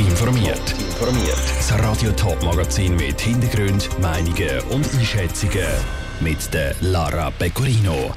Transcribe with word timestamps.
informiert. 0.00 0.74
Informiert. 0.78 1.36
Das 1.56 1.78
Radio 1.78 2.10
Top 2.12 2.42
Magazin 2.42 2.96
mit 2.96 3.20
Hintergrund, 3.20 3.88
Meinungen 4.00 4.60
und 4.70 4.86
Einschätzungen 4.94 5.66
mit 6.20 6.52
der 6.54 6.74
Lara 6.80 7.30
Pecorino. 7.30 8.12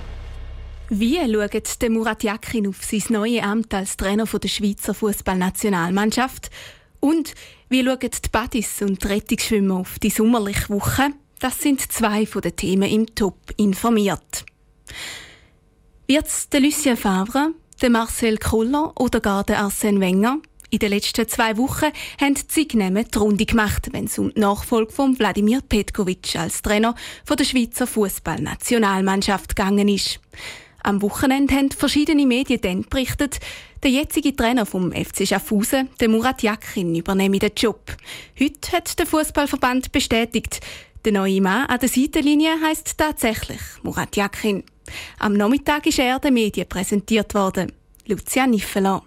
Wie 0.90 1.18
schaut 1.18 1.82
der 1.82 1.90
Murat 1.90 2.24
Yakin 2.24 2.68
auf 2.68 2.84
sein 2.84 3.04
neues 3.10 3.44
Amt 3.44 3.74
als 3.74 3.98
Trainer 3.98 4.26
der 4.26 4.48
Schweizer 4.48 4.94
Fußballnationalmannschaft? 4.94 6.50
Und 7.02 7.34
wie 7.68 7.84
schauen 7.84 8.00
die 8.00 8.30
Badis 8.32 8.82
und 8.82 9.04
die 9.04 9.08
Rettungsschwimmer 9.08 9.76
auf 9.76 10.00
die 10.00 10.10
sommerliche 10.10 10.70
Woche? 10.70 11.10
Das 11.40 11.60
sind 11.60 11.92
zwei 11.92 12.26
von 12.26 12.42
den 12.42 12.56
Themen 12.56 12.90
im 12.90 13.14
Top 13.14 13.40
informiert. 13.58 14.46
Wird 16.08 16.28
es 16.28 16.48
der 16.48 16.62
Lucien 16.62 16.96
Favre, 16.96 17.50
der 17.82 17.90
Marcel 17.90 18.38
Koller 18.38 18.94
oder 18.98 19.20
gar 19.20 19.44
der 19.44 19.62
Arsène 19.62 20.00
Wenger? 20.00 20.38
In 20.74 20.80
den 20.80 20.90
letzten 20.90 21.28
zwei 21.28 21.56
Wochen 21.58 21.92
haben 22.20 22.34
die 22.34 22.48
Zignehmen 22.48 23.06
die 23.14 23.18
Runde 23.20 23.46
gemacht, 23.46 23.90
wenn 23.92 24.06
es 24.06 24.18
um 24.18 24.34
die 24.34 24.40
Nachfolge 24.40 24.92
von 24.92 25.20
Wladimir 25.20 25.62
Petkovic 25.62 26.36
als 26.36 26.64
Trainer 26.64 26.96
der 27.30 27.44
Schweizer 27.44 27.86
Fußballnationalmannschaft 27.86 29.56
gegangen 29.56 29.88
ist. 29.88 30.20
Am 30.82 31.04
Wochenende 31.04 31.54
haben 31.54 31.70
verschiedene 31.70 32.26
Medien 32.26 32.60
dann 32.60 32.82
berichtet, 32.90 33.40
der 33.84 33.92
jetzige 33.92 34.36
Trainer 34.36 34.66
vom 34.66 34.92
FC 34.92 35.28
Schaffhausen, 35.28 35.90
der 36.00 36.10
Murat 36.10 36.42
Yakin, 36.42 36.96
übernehme 36.96 37.38
den 37.38 37.52
Job. 37.56 37.96
Heute 38.40 38.72
hat 38.72 38.98
der 38.98 39.06
Fußballverband 39.06 39.92
bestätigt, 39.92 40.60
der 41.06 41.12
neue 41.12 41.40
Mann 41.40 41.68
an 41.68 41.82
der 41.82 41.90
Seitenlinie 41.90 42.60
heißt 42.60 42.98
tatsächlich 42.98 43.62
Murat 43.84 44.16
Yakin. 44.16 44.64
Am 45.20 45.34
Nachmittag 45.34 45.86
ist 45.86 46.00
er 46.00 46.18
den 46.18 46.34
Medien 46.34 46.68
präsentiert 46.68 47.36
worden. 47.36 47.72
Lucia 48.08 48.48
Niffeler. 48.48 49.04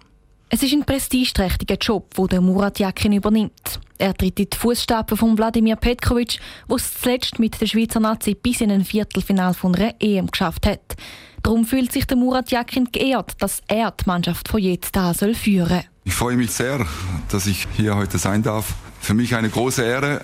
Es 0.49 0.63
ist 0.63 0.71
ein 0.71 0.85
prestigeträchtiger 0.85 1.75
Job, 1.75 2.13
den 2.15 2.27
der 2.27 2.41
Murat 2.41 2.79
Yakin 2.79 3.11
übernimmt. 3.11 3.81
Er 3.97 4.13
tritt 4.13 4.39
in 4.39 4.49
die 4.49 4.57
Fußstapfen 4.57 5.17
von 5.17 5.37
Wladimir 5.37 5.75
Petkovic, 5.75 6.39
der 6.69 6.75
es 6.77 7.01
zuletzt 7.01 7.37
mit 7.37 7.59
der 7.59 7.65
Schweizer 7.65 7.99
Nazi 7.99 8.33
bis 8.33 8.61
in 8.61 8.71
ein 8.71 8.85
Viertelfinal 8.85 9.53
von 9.53 9.75
einer 9.75 9.93
EM 9.99 10.27
geschafft 10.27 10.65
hat. 10.65 10.95
Darum 11.43 11.65
fühlt 11.65 11.91
sich 11.91 12.07
der 12.07 12.15
Murat 12.15 12.49
Yakin 12.49 12.85
geehrt, 12.93 13.33
dass 13.39 13.61
er 13.67 13.91
die 13.91 14.05
Mannschaft 14.05 14.47
von 14.47 14.61
jetzt 14.61 14.95
an 14.95 15.13
soll 15.13 15.35
führen 15.35 15.83
Ich 16.05 16.13
freue 16.13 16.37
mich 16.37 16.51
sehr, 16.51 16.85
dass 17.27 17.45
ich 17.45 17.67
hier 17.75 17.97
heute 17.97 18.17
sein 18.17 18.41
darf. 18.41 18.73
Für 19.01 19.13
mich 19.13 19.35
eine 19.35 19.49
große 19.49 19.83
Ehre, 19.83 20.21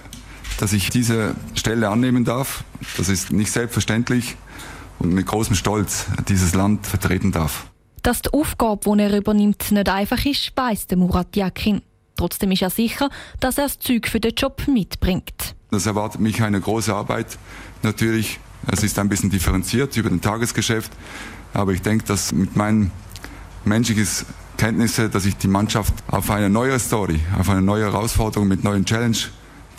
dass 0.58 0.72
ich 0.72 0.90
diese 0.90 1.36
Stelle 1.54 1.90
annehmen 1.90 2.24
darf. 2.24 2.64
Das 2.96 3.10
ist 3.10 3.34
nicht 3.34 3.52
selbstverständlich 3.52 4.38
und 5.00 5.14
mit 5.14 5.26
großem 5.26 5.56
Stolz 5.56 6.06
dieses 6.30 6.54
Land 6.54 6.88
vertreten 6.88 7.34
darf. 7.34 7.66
Dass 8.04 8.22
die 8.22 8.34
Aufgabe, 8.34 8.96
die 8.96 9.02
er 9.02 9.18
übernimmt, 9.18 9.72
nicht 9.72 9.90
einfach 9.90 10.26
ist, 10.26 10.52
weiss 10.56 10.88
der 10.88 10.98
Murat 10.98 11.36
Yakin. 11.36 11.82
Trotzdem 12.18 12.52
ist 12.52 12.62
er 12.62 12.70
sicher, 12.70 13.10
dass 13.40 13.58
er 13.58 13.64
das 13.64 13.80
Zeug 13.80 14.08
für 14.08 14.20
den 14.20 14.34
Job 14.36 14.62
mitbringt. 14.68 15.56
Das 15.72 15.86
erwartet 15.86 16.20
mich 16.22 16.44
eine 16.44 16.60
große 16.60 16.94
Arbeit. 16.94 17.38
Natürlich, 17.82 18.40
es 18.68 18.84
ist 18.84 19.00
ein 19.00 19.10
bisschen 19.10 19.30
differenziert 19.30 19.96
über 19.98 20.10
den 20.10 20.22
Tagesgeschäft, 20.22 20.92
aber 21.54 21.72
ich 21.72 21.82
denke, 21.82 22.06
dass 22.06 22.34
mit 22.34 22.56
meinen 22.56 22.92
menschlichen 23.66 24.08
Kenntnissen, 24.58 25.10
dass 25.10 25.26
ich 25.26 25.38
die 25.38 25.48
Mannschaft 25.48 25.94
auf 26.08 26.30
eine 26.30 26.50
neue 26.50 26.78
Story, 26.80 27.20
auf 27.40 27.50
eine 27.50 27.62
neue 27.62 27.86
Herausforderung 27.86 28.48
mit 28.48 28.64
neuen 28.64 28.86
Challenge 28.86 29.18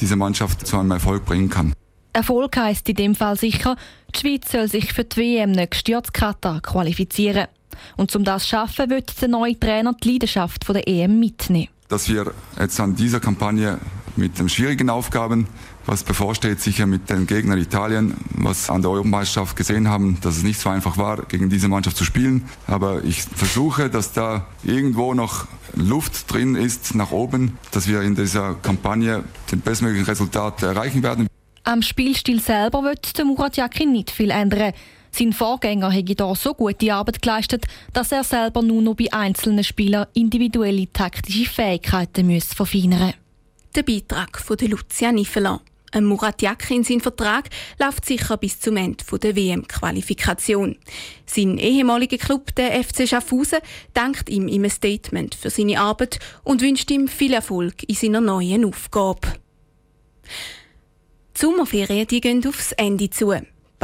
diese 0.00 0.16
Mannschaft 0.16 0.66
zu 0.66 0.78
einem 0.78 0.90
Erfolg 0.90 1.24
bringen 1.24 1.50
kann. 1.50 1.74
Erfolg 2.14 2.56
heisst 2.56 2.88
in 2.88 2.96
dem 2.96 3.14
Fall 3.14 3.36
sicher, 3.36 3.76
die 4.14 4.20
Schweiz 4.20 4.50
soll 4.50 4.68
sich 4.68 4.92
für 4.92 5.04
die 5.04 5.16
WM 5.16 5.52
nächstes 5.52 5.90
Jahr 5.90 6.02
zu 6.02 6.12
Katar 6.12 6.60
qualifizieren. 6.60 7.48
Und 7.96 8.14
um 8.14 8.24
das 8.24 8.42
zu 8.42 8.50
schaffen, 8.50 8.90
wird 8.90 9.20
der 9.20 9.28
neue 9.28 9.58
Trainer 9.58 9.94
die 10.02 10.12
Leidenschaft 10.12 10.68
der 10.68 10.86
EM 10.86 11.18
mitnehmen. 11.20 11.68
Dass 11.88 12.08
wir 12.08 12.32
jetzt 12.58 12.80
an 12.80 12.96
dieser 12.96 13.20
Kampagne 13.20 13.78
mit 14.16 14.38
den 14.38 14.48
schwierigen 14.48 14.90
Aufgaben, 14.90 15.46
was 15.86 16.04
bevorsteht, 16.04 16.60
sicher 16.60 16.86
mit 16.86 17.10
den 17.10 17.26
Gegnern 17.26 17.58
Italien, 17.58 18.14
was 18.30 18.70
an 18.70 18.80
der 18.80 18.90
Europameisterschaft 18.90 19.56
gesehen 19.56 19.88
haben, 19.88 20.18
dass 20.22 20.36
es 20.36 20.42
nicht 20.42 20.60
so 20.60 20.70
einfach 20.70 20.96
war, 20.96 21.24
gegen 21.26 21.50
diese 21.50 21.68
Mannschaft 21.68 21.96
zu 21.96 22.04
spielen. 22.04 22.48
Aber 22.66 23.04
ich 23.04 23.22
versuche, 23.22 23.90
dass 23.90 24.12
da 24.12 24.46
irgendwo 24.62 25.14
noch 25.14 25.46
Luft 25.74 26.32
drin 26.32 26.54
ist 26.54 26.94
nach 26.94 27.10
oben, 27.10 27.58
dass 27.72 27.88
wir 27.88 28.02
in 28.02 28.14
dieser 28.14 28.54
Kampagne 28.54 29.24
den 29.50 29.60
bestmöglichen 29.60 30.06
Resultat 30.06 30.62
erreichen 30.62 31.02
werden. 31.02 31.26
Am 31.64 31.82
Spielstil 31.82 32.40
selber 32.40 32.82
wird 32.82 33.16
der 33.18 33.24
Murat 33.24 33.56
Yakin 33.56 33.90
nicht 33.90 34.10
viel 34.10 34.30
ändern. 34.30 34.72
Sein 35.16 35.32
Vorgänger 35.32 35.92
hätte 35.92 36.12
hier 36.18 36.34
so 36.34 36.54
gute 36.54 36.92
Arbeit 36.92 37.22
geleistet, 37.22 37.66
dass 37.92 38.10
er 38.10 38.24
selber 38.24 38.62
nur 38.62 38.82
noch 38.82 38.96
bei 38.96 39.12
einzelnen 39.12 39.62
Spielern 39.62 40.08
individuelle 40.12 40.92
taktische 40.92 41.48
Fähigkeiten 41.48 42.26
muss 42.26 42.52
verfeinern 42.52 43.14
Der 43.76 43.84
Beitrag 43.84 44.40
von 44.40 44.56
Lucia 44.58 45.12
Niffeler. 45.12 45.60
Ein 45.92 46.06
Murat 46.06 46.42
Yakin 46.42 46.82
sein 46.82 47.00
Vertrag 47.00 47.48
läuft 47.78 48.06
sicher 48.06 48.36
bis 48.38 48.58
zum 48.58 48.76
Ende 48.76 49.04
der 49.22 49.36
WM-Qualifikation. 49.36 50.78
Sein 51.26 51.58
ehemaliger 51.58 52.18
Club, 52.18 52.52
der 52.56 52.82
FC 52.82 53.08
Schaffhausen, 53.08 53.60
dankt 53.92 54.28
ihm 54.28 54.48
im 54.48 54.68
Statement 54.68 55.36
für 55.36 55.50
seine 55.50 55.78
Arbeit 55.78 56.18
und 56.42 56.60
wünscht 56.60 56.90
ihm 56.90 57.06
viel 57.06 57.34
Erfolg 57.34 57.88
in 57.88 57.94
seiner 57.94 58.20
neuen 58.20 58.64
Aufgabe. 58.64 59.28
Die 61.36 61.40
Sommerferien 61.40 62.08
die 62.08 62.20
gehen 62.20 62.44
aufs 62.48 62.72
Ende 62.72 63.10
zu. 63.10 63.32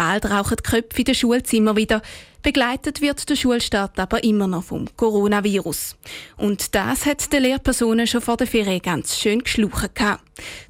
Bald 0.01 0.31
rauchen 0.31 0.57
die 0.57 0.63
Köpfe 0.63 1.01
in 1.01 1.05
den 1.05 1.15
Schulzimmern 1.15 1.77
wieder. 1.77 2.01
Begleitet 2.41 3.03
wird 3.03 3.29
der 3.29 3.37
Schulstart 3.37 4.01
aber 4.01 4.25
immer 4.25 4.47
noch 4.47 4.65
vom 4.65 4.87
Coronavirus. 4.97 5.95
Und 6.39 6.75
das 6.75 7.05
hat 7.05 7.31
den 7.31 7.43
Lehrpersonen 7.43 8.07
schon 8.07 8.23
vor 8.23 8.39
der 8.39 8.47
Ferien 8.47 8.81
ganz 8.81 9.19
schön 9.19 9.45
geschluchen 9.45 9.91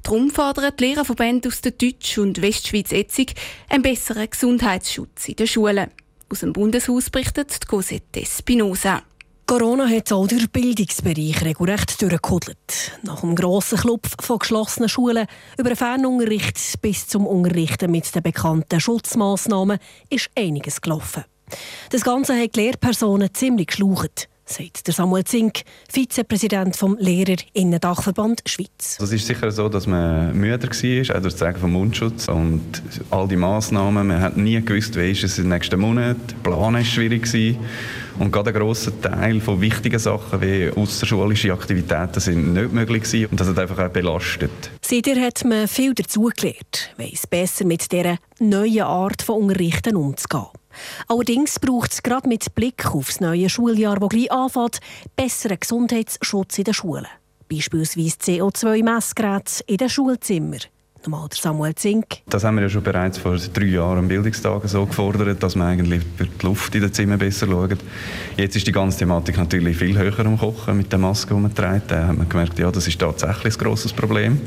Darum 0.03 0.31
fordern 0.31 0.73
die 0.77 0.83
Lehrerverbände 0.83 1.47
aus 1.47 1.61
der 1.61 1.71
Deutsch- 1.71 2.17
und 2.17 2.41
Westschweiz-Etzig 2.41 3.35
einen 3.69 3.83
besseren 3.83 4.29
Gesundheitsschutz 4.29 5.29
in 5.29 5.37
den 5.37 5.47
Schulen. 5.47 5.91
Aus 6.29 6.41
dem 6.41 6.51
Bundeshaus 6.51 7.09
berichtet 7.09 7.65
Cosette 7.69 8.25
Spinoza. 8.25 9.01
Corona 9.51 9.85
hat 9.85 10.13
auch 10.13 10.27
den 10.27 10.47
Bildungsbereich 10.47 11.43
regelrecht 11.43 12.01
durchgekudelt. 12.01 12.97
Nach 13.03 13.19
dem 13.19 13.35
grossen 13.35 13.79
Club 13.79 14.07
von 14.21 14.39
geschlossenen 14.39 14.87
Schulen 14.87 15.27
über 15.57 15.71
den 15.71 15.75
Fernunterricht 15.75 16.81
bis 16.81 17.05
zum 17.07 17.27
Unterrichten 17.27 17.91
mit 17.91 18.15
den 18.15 18.23
bekannten 18.23 18.79
Schutzmaßnahmen 18.79 19.77
ist 20.09 20.29
einiges 20.37 20.79
gelaufen. 20.79 21.25
Das 21.89 22.05
Ganze 22.05 22.41
hat 22.41 22.55
die 22.55 22.61
Lehrpersonen 22.61 23.33
ziemlich 23.33 23.67
geschlaucht 23.67 24.29
sagt 24.51 24.85
Samuel 24.87 25.23
Zink, 25.23 25.61
Vizepräsident 25.89 26.75
vom 26.75 26.97
Lehrerinnen-Dachverband 26.99 28.41
Schweiz. 28.45 28.97
Es 29.01 29.11
ist 29.11 29.25
sicher 29.25 29.49
so, 29.51 29.69
dass 29.69 29.87
man 29.87 30.35
müder 30.37 30.67
war, 30.67 31.15
auch 31.15 31.21
durch 31.21 31.35
das 31.35 31.57
vom 31.57 31.71
Mundschutz 31.71 32.27
und 32.27 32.81
all 33.09 33.27
die 33.27 33.37
Massnahmen. 33.37 34.07
Man 34.07 34.21
hat 34.21 34.37
nie 34.37 34.61
gewusst, 34.61 34.95
wie 34.97 35.11
ist 35.11 35.23
es 35.23 35.37
den 35.37 35.49
nächsten 35.49 35.79
Monaten. 35.79 36.19
Der 36.27 36.35
Plan 36.49 36.73
war 36.73 36.83
schwierig. 36.83 37.27
Und 38.21 38.31
gerade 38.31 38.51
ein 38.51 38.55
grosser 38.55 39.01
Teil 39.01 39.41
von 39.41 39.59
wichtigen 39.61 39.97
Sachen 39.97 40.41
wie 40.41 40.69
außerschulische 40.69 41.51
Aktivitäten 41.51 42.19
sind 42.19 42.53
nicht 42.53 42.71
möglich 42.71 43.01
gewesen. 43.01 43.31
Und 43.31 43.39
das 43.39 43.47
hat 43.47 43.57
einfach 43.57 43.79
auch 43.79 43.89
belastet. 43.89 44.51
Seitdem 44.79 45.19
hat 45.19 45.43
man 45.43 45.67
viel 45.67 45.95
dazugelernt, 45.95 46.93
weiss 46.97 47.25
besser 47.25 47.65
mit 47.65 47.91
dieser 47.91 48.17
neuen 48.37 48.83
Art 48.83 49.23
von 49.23 49.41
Unterrichten 49.41 49.95
umzugehen. 49.95 50.45
Allerdings 51.07 51.59
braucht 51.59 51.93
es 51.93 52.03
gerade 52.03 52.29
mit 52.29 52.53
Blick 52.53 52.85
auf 52.93 53.07
das 53.07 53.21
neue 53.21 53.49
Schuljahr, 53.49 53.99
das 53.99 54.09
gleich 54.09 54.31
anfängt, 54.31 54.81
besseren 55.15 55.59
Gesundheitsschutz 55.59 56.59
in 56.59 56.65
den 56.65 56.75
Schulen. 56.75 57.07
Beispielsweise 57.49 58.17
CO2-Messgeräte 58.17 59.63
in 59.65 59.77
den 59.77 59.89
Schulzimmern. 59.89 60.61
Nochmal 61.03 61.27
der 61.29 61.37
Samuel 61.37 61.73
Zink. 61.73 62.05
Das 62.29 62.43
haben 62.43 62.57
wir 62.57 62.63
ja 62.63 62.69
schon 62.69 62.83
bereits 62.83 63.17
vor 63.17 63.35
drei 63.35 63.65
Jahren 63.65 63.97
am 63.97 64.07
Bildungstag 64.07 64.61
so 64.69 64.85
gefordert, 64.85 65.41
dass 65.41 65.55
man 65.55 65.69
eigentlich 65.69 66.03
für 66.15 66.25
die 66.25 66.45
Luft 66.45 66.75
in 66.75 66.81
den 66.81 66.93
Zimmern 66.93 67.17
besser 67.17 67.47
schaut. 67.47 67.77
Jetzt 68.37 68.55
ist 68.55 68.67
die 68.67 68.71
ganze 68.71 68.99
Thematik 68.99 69.37
natürlich 69.37 69.77
viel 69.77 69.97
höher 69.97 70.19
am 70.19 70.37
Kochen 70.37 70.77
mit 70.77 70.91
der 70.91 70.99
Maske, 70.99 71.33
die 71.33 71.39
man 71.39 71.55
trägt. 71.55 71.89
Da 71.89 72.05
hat 72.05 72.17
man 72.17 72.29
gemerkt, 72.29 72.59
ja, 72.59 72.69
das 72.69 72.87
ist 72.87 72.99
tatsächlich 72.99 73.55
ein 73.55 73.63
grosses 73.63 73.93
Problem. 73.93 74.41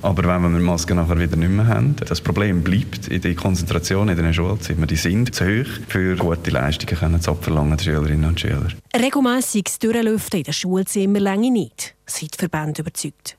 Aber 0.00 0.22
wenn 0.24 0.50
wir 0.50 0.58
die 0.58 0.64
Maske 0.64 0.94
nachher 0.94 1.18
wieder 1.18 1.36
nicht 1.36 1.50
mehr 1.50 1.66
haben, 1.66 1.94
das 1.96 2.22
Problem 2.22 2.62
bleibt 2.62 3.08
in 3.08 3.20
der 3.20 3.34
Konzentration 3.34 4.08
in 4.08 4.16
den 4.16 4.32
Schulzimmern. 4.32 4.88
Die 4.88 4.96
sind 4.96 5.34
zu 5.34 5.44
hoch 5.44 5.68
für 5.88 6.16
gute 6.16 6.50
Leistungen 6.50 6.98
können 6.98 7.20
zu 7.20 7.32
abverlangen, 7.32 7.76
die 7.76 7.84
Schülerinnen 7.84 8.30
und 8.30 8.40
Schüler. 8.40 8.68
Regelmässiges 8.96 9.78
Durchlüften 9.78 10.38
in 10.38 10.44
den 10.44 10.54
Schulzimmern 10.54 11.22
länge 11.22 11.50
nicht, 11.50 11.94
sind 12.06 12.32
die 12.32 12.38
Verbände 12.38 12.80
überzeugt. 12.80 13.36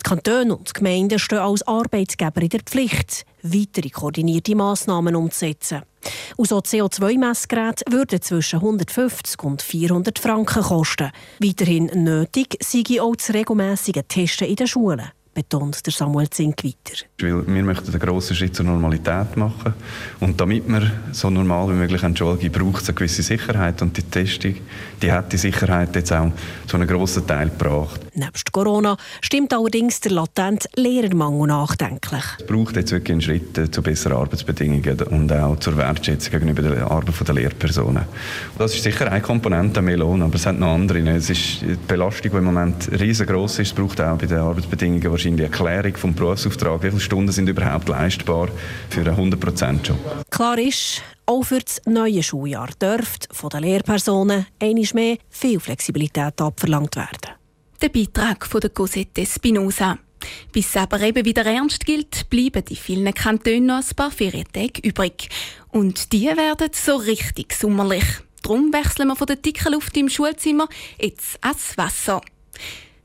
Die 0.00 0.08
Kantone 0.08 0.56
und 0.56 0.68
die 0.68 0.72
Gemeinden 0.72 1.18
stehen 1.18 1.38
als 1.38 1.66
Arbeitgeber 1.66 2.42
in 2.42 2.48
der 2.48 2.60
Pflicht, 2.60 3.24
weitere 3.42 3.90
koordinierte 3.90 4.54
Massnahmen 4.54 5.16
umzusetzen. 5.16 5.82
Und 6.36 6.48
so 6.48 6.58
CO2-Messgeräte 6.58 7.84
würden 7.90 8.22
zwischen 8.22 8.60
150 8.60 9.42
und 9.42 9.62
400 9.62 10.18
Franken 10.18 10.62
kosten. 10.62 11.10
Weiterhin 11.40 11.86
nötig 11.94 12.56
sei 12.62 13.00
auch 13.00 13.16
das 13.16 13.32
regelmäßige 13.34 14.02
Testen 14.08 14.48
in 14.48 14.56
den 14.56 14.66
Schulen. 14.66 15.10
Betont 15.36 15.84
der 15.84 15.92
Samuel 15.92 16.30
Zink 16.30 16.64
weiter. 16.64 17.04
Weil 17.20 17.46
wir 17.46 17.62
möchten 17.62 17.90
einen 17.90 18.00
grossen 18.00 18.34
Schritt 18.34 18.56
zur 18.56 18.64
Normalität 18.64 19.36
machen. 19.36 19.74
Und 20.18 20.40
damit 20.40 20.66
wir 20.66 20.90
so 21.12 21.28
normal 21.28 21.68
wie 21.68 21.74
möglich 21.74 22.02
entschuldigen, 22.02 22.50
braucht 22.50 22.82
es 22.82 22.88
eine 22.88 22.94
gewisse 22.94 23.22
Sicherheit. 23.22 23.82
Und 23.82 23.94
die 23.98 24.02
Testung, 24.02 24.54
die 25.02 25.12
hat 25.12 25.30
die 25.30 25.36
Sicherheit 25.36 25.94
jetzt 25.94 26.10
auch 26.10 26.32
zu 26.66 26.76
einem 26.76 26.88
grossen 26.88 27.26
Teil 27.26 27.50
gebracht. 27.50 28.00
Nebst 28.14 28.50
Corona 28.50 28.96
stimmt 29.20 29.52
allerdings 29.52 30.00
der 30.00 30.12
latente 30.12 30.70
Lehrermangel 30.74 31.48
nachdenklich. 31.48 32.24
Es 32.38 32.46
braucht 32.46 32.76
jetzt 32.76 32.92
wirklich 32.92 33.12
einen 33.12 33.20
Schritt 33.20 33.74
zu 33.74 33.82
besseren 33.82 34.16
Arbeitsbedingungen 34.16 35.02
und 35.02 35.30
auch 35.32 35.58
zur 35.58 35.76
Wertschätzung 35.76 36.32
gegenüber 36.32 36.62
der 36.62 36.90
Arbeit 36.90 37.28
der 37.28 37.34
Lehrpersonen. 37.34 38.04
Das 38.56 38.74
ist 38.74 38.82
sicher 38.82 39.12
eine 39.12 39.20
Komponente, 39.20 39.82
mehr 39.82 39.98
Lohn, 39.98 40.22
aber 40.22 40.36
es 40.36 40.46
hat 40.46 40.58
noch 40.58 40.72
andere. 40.72 41.00
Es 41.10 41.28
ist 41.28 41.60
die 41.60 41.76
Belastung, 41.86 42.30
die 42.30 42.38
im 42.38 42.44
Moment 42.44 42.90
riesengroß 42.90 43.58
ist. 43.58 43.68
Es 43.68 43.74
braucht 43.74 44.00
auch 44.00 44.16
bei 44.16 44.24
den 44.24 44.38
Arbeitsbedingungen 44.38 45.10
wahrscheinlich 45.10 45.25
eine 45.34 45.42
Erklärung 45.44 45.96
vom 45.96 46.14
Berufsauftrag. 46.14 46.82
Wie 46.82 46.90
viele 46.90 47.00
Stunden 47.00 47.32
sind 47.32 47.48
überhaupt 47.48 47.88
leistbar 47.88 48.48
für 48.90 49.00
einen 49.00 49.32
100%-Job? 49.32 50.26
Klar 50.30 50.58
ist, 50.58 51.02
auch 51.26 51.42
für 51.42 51.58
das 51.58 51.80
neue 51.86 52.22
Schuljahr 52.22 52.68
dürfte 52.80 53.28
von 53.32 53.50
den 53.50 53.62
Lehrpersonen 53.62 54.46
einmal 54.60 54.88
mehr 54.94 55.18
viel 55.28 55.60
Flexibilität 55.60 56.40
abverlangt 56.40 56.96
werden. 56.96 57.34
Der 57.82 57.88
Beitrag 57.88 58.46
von 58.46 58.60
der 58.60 58.70
Cosette 58.70 59.26
Spinoza. 59.26 59.98
Bis 60.52 60.70
es 60.70 60.76
aber 60.76 61.00
eben 61.02 61.24
wieder 61.24 61.44
ernst 61.44 61.84
gilt, 61.84 62.30
bleiben 62.30 62.64
in 62.68 62.76
vielen 62.76 63.12
Kantonen 63.12 63.66
noch 63.66 63.76
ein 63.76 63.96
paar 63.96 64.10
Ferientage 64.10 64.80
übrig. 64.82 65.28
Und 65.70 66.12
die 66.12 66.26
werden 66.26 66.70
so 66.72 66.96
richtig 66.96 67.52
sommerlich. 67.52 68.04
Darum 68.42 68.72
wechseln 68.72 69.08
wir 69.08 69.16
von 69.16 69.26
der 69.26 69.36
dicken 69.36 69.72
Luft 69.72 69.96
im 69.96 70.08
Schulzimmer 70.08 70.68
jetzt 71.00 71.38
ans 71.42 71.76
Wasser. 71.76 72.20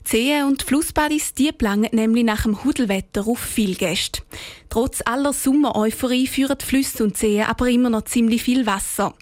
Seen 0.04 0.44
und 0.44 0.62
Flussbadis 0.62 1.34
die 1.34 1.52
planen 1.52 1.88
nämlich 1.92 2.24
nach 2.24 2.42
dem 2.42 2.64
Hudelwetter 2.64 3.26
auf 3.26 3.38
viele 3.38 3.74
Gäste. 3.74 4.22
Trotz 4.68 5.02
aller 5.04 5.32
Sommer-Euphorie 5.32 6.26
führen 6.26 6.58
Flüsse 6.60 7.04
und 7.04 7.16
Seen 7.16 7.44
aber 7.44 7.68
immer 7.68 7.90
noch 7.90 8.04
ziemlich 8.04 8.42
viel 8.42 8.66
Wasser. 8.66 9.14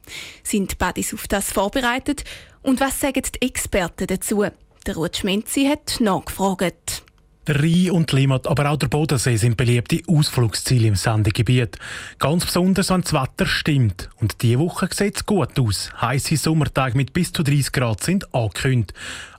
Sind 0.42 0.78
Badis 0.78 1.14
auf 1.14 1.28
das 1.28 1.52
vorbereitet? 1.52 2.24
Und 2.62 2.80
was 2.80 3.00
sagen 3.00 3.22
die 3.34 3.46
Experten 3.46 4.06
dazu? 4.06 4.44
Der 4.86 4.94
Ruth 4.94 5.18
Schmenzi 5.18 5.66
hat 5.66 6.00
nachgefragt. 6.00 7.02
Der 7.46 7.58
Rhein 7.62 7.90
und 7.90 8.12
Limmat, 8.12 8.46
aber 8.46 8.70
auch 8.70 8.76
der 8.76 8.88
Bodensee 8.88 9.36
sind 9.36 9.56
beliebte 9.56 10.02
Ausflugsziele 10.06 10.88
im 10.88 10.94
Sendegebiet. 10.94 11.78
Ganz 12.18 12.44
besonders, 12.44 12.90
wenn 12.90 13.00
das 13.00 13.14
Wetter 13.14 13.46
stimmt. 13.46 14.10
Und 14.20 14.42
diese 14.42 14.58
Woche 14.58 14.88
sieht 14.92 15.16
es 15.16 15.26
gut 15.26 15.58
aus. 15.58 15.90
Heiße 16.00 16.36
Sommertage 16.36 16.96
mit 16.96 17.12
bis 17.12 17.32
zu 17.32 17.42
30 17.42 17.72
Grad 17.72 18.02
sind 18.02 18.32
angekündigt. 18.34 18.92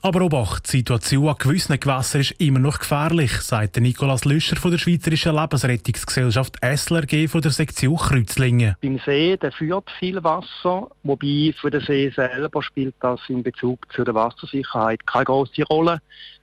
Aber 0.03 0.21
Obacht, 0.21 0.65
die 0.65 0.77
Situation 0.77 1.27
an 1.27 1.35
gewissen 1.37 1.79
Gewässern 1.79 2.21
ist 2.21 2.31
immer 2.39 2.57
noch 2.57 2.79
gefährlich, 2.79 3.33
sagt 3.33 3.77
Nikolaus 3.77 4.25
Lüscher 4.25 4.55
von 4.55 4.71
der 4.71 4.79
Schweizerischen 4.79 5.35
Lebensrettungsgesellschaft 5.35 6.57
SLRG 6.59 7.27
von 7.27 7.41
der 7.41 7.51
Sektion 7.51 7.97
Kreuzlingen. 7.97 8.75
Beim 8.81 8.99
See 9.05 9.37
der 9.37 9.51
führt 9.51 9.91
viel 9.99 10.23
Wasser, 10.23 10.87
wobei 11.03 11.53
für 11.55 11.69
den 11.69 11.81
See 11.81 12.09
selber 12.09 12.63
spielt 12.63 12.95
das 12.99 13.19
in 13.27 13.43
Bezug 13.43 13.93
zu 13.93 14.03
der 14.03 14.15
Wassersicherheit 14.15 15.05
keine 15.05 15.25
große 15.25 15.61
Rolle. 15.69 16.01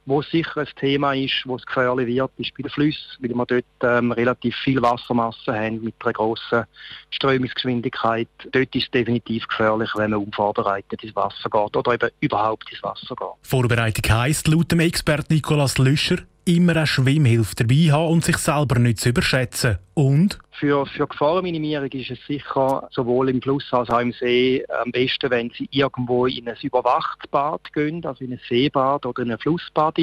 Wo 0.09 0.23
sicher 0.23 0.63
ein 0.63 0.69
Thema 0.77 1.13
ist, 1.13 1.43
wo 1.45 1.57
es 1.57 1.67
gefährlich 1.67 2.07
wird, 2.07 2.31
ist 2.39 2.57
bei 2.57 2.63
den 2.63 2.71
Flüssen, 2.71 3.05
weil 3.21 3.35
wir 3.35 3.45
dort 3.45 3.65
ähm, 3.83 4.11
relativ 4.11 4.57
viel 4.57 4.81
Wassermasse 4.81 5.53
haben 5.53 5.85
mit 5.85 5.97
einer 6.03 6.15
grossen 6.15 6.65
Strömungsgeschwindigkeit. 7.11 8.29
Dort 8.53 8.75
ist 8.75 8.85
es 8.85 8.91
definitiv 8.91 9.47
gefährlich, 9.47 9.91
wenn 9.97 10.13
man 10.13 10.25
unvorbereitet 10.25 11.05
ins 11.05 11.15
Wasser 11.15 11.51
geht 11.51 11.77
oder 11.77 11.93
eben 11.93 12.09
überhaupt 12.21 12.73
ins 12.73 12.83
Wasser 12.83 13.15
geht. 13.15 13.48
Vorbereitung 13.49 14.05
heisst 14.15 14.47
laut 14.47 14.71
dem 14.73 14.81
Experten 14.81 15.33
Nikolaus 15.33 15.79
Lüscher, 15.79 16.19
immer 16.45 16.77
eine 16.77 16.87
Schwimmhilfe 16.87 17.55
dabei 17.57 17.91
haben 17.91 18.13
und 18.13 18.23
sich 18.23 18.37
selber 18.37 18.79
nicht 18.79 18.99
zu 18.99 19.09
überschätzen. 19.09 19.79
Und? 19.95 20.39
Für, 20.51 20.85
für 20.85 21.07
Gefahrenminimierung 21.07 21.91
ist 21.93 22.11
es 22.11 22.19
sicher 22.27 22.87
sowohl 22.91 23.31
im 23.31 23.41
Fluss 23.41 23.65
als 23.71 23.89
auch 23.89 24.01
im 24.01 24.13
See 24.13 24.67
am 24.83 24.93
besten, 24.93 25.31
wenn 25.31 25.51
Sie 25.57 25.67
irgendwo 25.71 26.27
in 26.27 26.47
ein 26.47 26.59
überwachtes 26.61 27.31
Bad 27.31 27.73
gehen, 27.73 28.05
also 28.05 28.23
in 28.23 28.33
ein 28.33 28.41
Seebad 28.47 29.07
oder 29.07 29.23
in 29.23 29.33
ein 29.33 29.39
Flussbad 29.39 29.97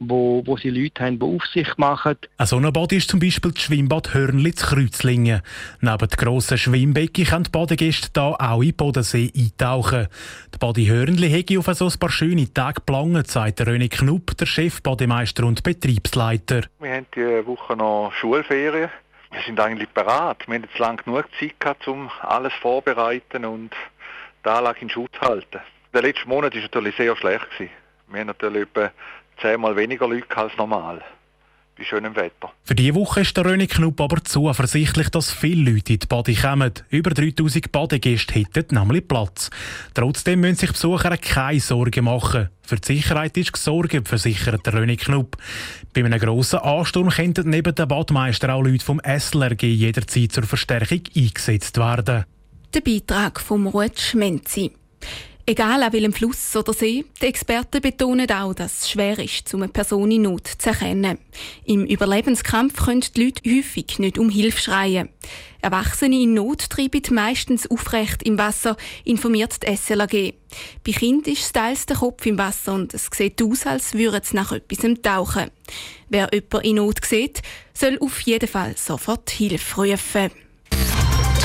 wo, 0.00 0.42
wo 0.46 0.56
sie 0.56 0.70
Leute 0.70 1.04
haben, 1.04 1.18
die 1.18 1.24
Aufsicht 1.24 1.78
machen. 1.78 2.16
Ein 2.36 2.46
so 2.46 2.56
ein 2.56 2.72
Bad 2.72 2.92
ist 2.92 3.10
zum 3.10 3.20
Beispiel 3.20 3.52
das 3.52 3.62
Schwimmbad 3.62 4.14
Hörnli 4.14 4.54
zu 4.54 4.66
Kreuzlingen. 4.66 5.42
Neben 5.80 6.08
dem 6.08 6.16
grossen 6.16 6.58
Schwimmbecken 6.58 7.24
können 7.24 7.44
die 7.44 7.50
Badegäste 7.50 8.08
hier 8.14 8.40
auch 8.40 8.60
in 8.60 8.68
den 8.68 8.76
Bodensee 8.76 9.32
eintauchen. 9.36 10.08
Die 10.54 10.58
Badi 10.58 10.86
Hörnli 10.86 11.30
hätte 11.30 11.58
auf 11.58 11.66
so 11.66 11.86
ein 11.86 11.98
paar 11.98 12.10
schöne 12.10 12.52
Tage 12.52 12.74
geplant, 12.74 13.28
sagt 13.28 13.60
René 13.60 13.88
Knupp, 13.88 14.36
der 14.36 14.46
Chefbademeister 14.46 15.44
und 15.44 15.62
Betriebsleiter. 15.62 16.62
Wir 16.78 16.92
haben 16.92 17.06
diese 17.14 17.46
Woche 17.46 17.76
noch 17.76 18.12
Schulferien. 18.12 18.90
Wir 19.30 19.42
sind 19.42 19.60
eigentlich 19.60 19.88
bereit. 19.90 20.46
Wir 20.46 20.54
haben 20.54 20.62
jetzt 20.62 20.78
lange 20.78 21.02
genug 21.02 21.26
Zeit 21.38 21.60
gehabt, 21.60 21.86
um 21.88 22.10
alles 22.20 22.52
vorzubereiten 22.62 23.44
und 23.44 23.70
die 24.44 24.48
Anlage 24.48 24.80
in 24.80 24.90
Schutz 24.90 25.12
zu 25.20 25.20
halten. 25.20 25.60
Der 25.92 26.02
letzte 26.02 26.28
Monat 26.28 26.54
war 26.54 26.62
natürlich 26.62 26.96
sehr 26.96 27.16
schlecht. 27.16 27.46
Wir 27.58 28.20
haben 28.20 28.28
natürlich 28.28 28.62
etwa 28.62 28.90
zehnmal 29.40 29.76
weniger 29.76 30.08
Leute 30.08 30.36
als 30.36 30.56
normal. 30.56 31.02
Bei 31.76 31.84
schönem 31.84 32.16
Wetter. 32.16 32.50
Für 32.64 32.74
diese 32.74 32.96
Woche 32.96 33.20
ist 33.20 33.36
der 33.36 33.44
René 33.44 33.68
Knupp 33.68 34.00
aber 34.00 34.24
zuversichtlich, 34.24 35.10
dass 35.10 35.30
viele 35.30 35.70
Leute 35.70 35.92
in 35.92 35.98
die 36.00 36.06
Bade 36.08 36.34
kommen. 36.34 36.72
Über 36.90 37.10
3000 37.10 37.70
Badegäste 37.70 38.34
hätten 38.34 38.74
nämlich 38.74 39.06
Platz. 39.06 39.48
Trotzdem 39.94 40.40
müssen 40.40 40.56
sich 40.56 40.72
Besucher 40.72 41.16
keine 41.16 41.60
Sorgen 41.60 42.04
machen. 42.04 42.48
Für 42.62 42.76
die 42.76 42.94
Sicherheit 42.94 43.36
ist 43.36 43.52
gesorgt, 43.52 44.08
versichert 44.08 44.66
der 44.66 44.74
René 44.74 44.98
Knupp. 44.98 45.36
Bei 45.94 46.04
einem 46.04 46.18
grossen 46.18 46.58
Ansturm 46.58 47.10
könnten 47.10 47.48
neben 47.48 47.74
dem 47.74 47.86
Badmeister 47.86 48.52
auch 48.52 48.62
Leute 48.62 48.84
vom 48.84 49.00
SLRG 49.00 49.62
jederzeit 49.62 50.32
zur 50.32 50.42
Verstärkung 50.42 51.02
eingesetzt 51.14 51.78
werden. 51.78 52.24
Der 52.74 52.80
Beitrag 52.80 53.40
vom 53.40 53.68
Ruth 53.68 54.00
Schmenzi. 54.00 54.72
Egal 55.48 55.82
an 55.82 55.94
welchem 55.94 56.12
Fluss 56.12 56.54
oder 56.56 56.74
See, 56.74 57.06
die 57.22 57.24
Experten 57.24 57.80
betonen 57.80 58.30
auch, 58.30 58.52
dass 58.52 58.80
es 58.80 58.90
schwer 58.90 59.18
ist, 59.18 59.54
um 59.54 59.62
eine 59.62 59.72
Person 59.72 60.10
in 60.10 60.20
Not 60.20 60.46
zu 60.46 60.68
erkennen. 60.68 61.16
Im 61.64 61.86
Überlebenskampf 61.86 62.84
können 62.84 63.00
die 63.00 63.24
Leute 63.24 63.50
häufig 63.50 63.98
nicht 63.98 64.18
um 64.18 64.28
Hilfe 64.28 64.60
schreien. 64.60 65.08
Erwachsene 65.62 66.20
in 66.20 66.34
Not 66.34 66.68
treiben 66.68 67.00
meistens 67.12 67.66
aufrecht 67.70 68.24
im 68.24 68.36
Wasser, 68.36 68.76
informiert 69.04 69.66
die 69.66 69.74
SLAG. 69.74 70.34
Bei 70.84 70.92
Kindern 70.92 71.32
ist 71.32 71.54
teils 71.54 71.86
der 71.86 71.96
Kopf 71.96 72.26
im 72.26 72.36
Wasser 72.36 72.74
und 72.74 72.92
es 72.92 73.08
sieht 73.10 73.42
aus, 73.42 73.64
als 73.64 73.94
würden 73.94 74.20
sie 74.22 74.36
nach 74.36 74.52
etwas 74.52 75.00
tauchen. 75.00 75.50
Wer 76.10 76.28
jemanden 76.30 76.68
in 76.68 76.76
Not 76.76 77.02
sieht, 77.02 77.40
soll 77.72 77.96
auf 78.00 78.20
jeden 78.20 78.50
Fall 78.50 78.76
sofort 78.76 79.30
Hilfe 79.30 79.80
rufen. 79.80 80.30